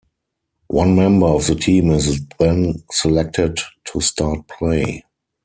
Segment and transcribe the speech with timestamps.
[0.69, 3.59] One member of the team is then selected
[3.93, 5.03] to start play.